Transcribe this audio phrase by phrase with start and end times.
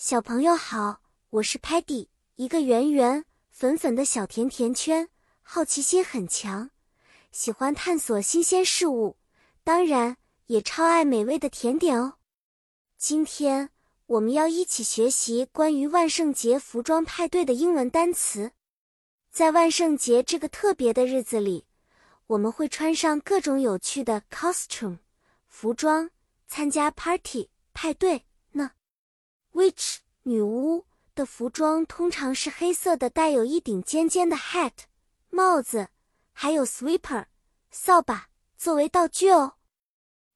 [0.00, 2.06] 小朋友好，我是 Patty，
[2.36, 5.08] 一个圆圆粉粉的小甜甜圈，
[5.42, 6.70] 好奇心很强，
[7.32, 9.16] 喜欢探索新鲜事物，
[9.64, 10.16] 当然
[10.46, 12.14] 也超爱美味的甜点哦。
[12.96, 13.70] 今天
[14.06, 18.52] 我们要一起学习关于万圣节服装派对的英文单词。
[19.32, 21.66] 在万圣节这个特别的日子里，
[22.28, 24.98] 我们会穿上各种有趣的 costume
[25.48, 26.08] 服装，
[26.46, 28.26] 参加 party 派对。
[31.18, 34.70] 的服装通常是黑色的，带有一顶尖尖的 hat
[35.30, 35.88] 帽子，
[36.32, 37.24] 还有 sweeper
[37.72, 39.54] 扫把作为道具哦。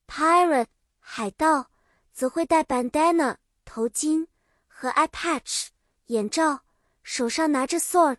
[0.08, 0.66] Pirate
[0.98, 1.70] 海盗
[2.12, 4.26] 则会戴 bandana 头巾
[4.66, 5.68] 和 eye patch
[6.06, 6.62] 眼罩，
[7.04, 8.16] 手上拿着 sword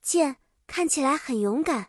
[0.00, 1.88] 剑，看起来很勇敢。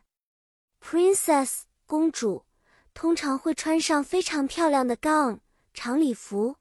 [0.82, 2.46] Princess 公主
[2.94, 5.40] 通常会穿上非常漂亮的 gown
[5.74, 6.58] 长礼服，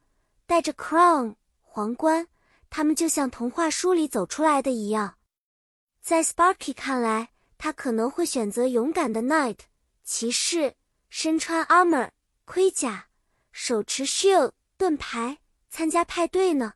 [0.47, 1.35] 戴着 crown。
[1.61, 2.29] 皇冠，
[2.77, 5.17] 他们就像童话书里走出来的一样。
[6.03, 9.61] 在 Sparky 看来，他可能会选择勇敢的 Knight
[10.05, 10.75] 骑士，
[11.09, 12.11] 身穿 armor
[12.45, 13.07] 盔甲，
[13.51, 15.39] 手持 shield 盾牌，
[15.71, 16.75] 参加派对呢。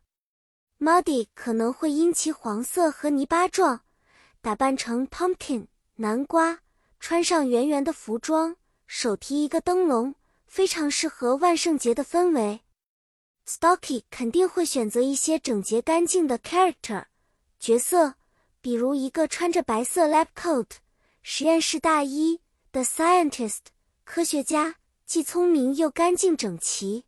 [0.78, 3.82] Muddy 可能会因其黄色和泥巴状，
[4.40, 5.66] 打扮成 pumpkin
[5.96, 6.60] 南瓜，
[6.98, 10.14] 穿上圆圆的服装，手提一个灯笼，
[10.46, 12.62] 非常适合万圣节的氛围。
[13.50, 17.06] Stocky 肯定会选择一些整洁干净的 character
[17.58, 18.14] 角色，
[18.60, 20.68] 比如一个穿着白色 lab coat
[21.20, 22.40] 实验室大衣
[22.70, 23.58] 的 scientist
[24.04, 27.04] 科学家，既聪明又干净整齐。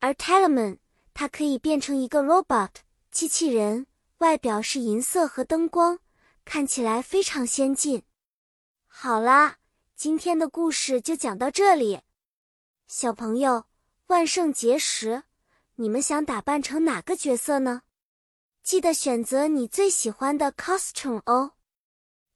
[0.00, 0.78] 而 Talman
[1.12, 2.70] 它可以变成一个 robot
[3.10, 3.86] 机器人，
[4.18, 5.98] 外表是银色和灯光，
[6.46, 8.02] 看起来非常先进。
[8.86, 9.58] 好啦，
[9.94, 12.00] 今天的故事就讲到这里，
[12.86, 13.66] 小朋友，
[14.06, 15.24] 万圣节时。
[15.76, 17.82] 你们想打扮成哪个角色呢？
[18.62, 21.52] 记得选择你最喜欢的 costume 哦。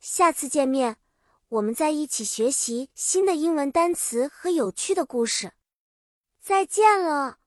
[0.00, 0.96] 下次见面，
[1.48, 5.52] 我们再一起学习新的英文单词和有趣的故事。
[6.40, 7.38] 再见了。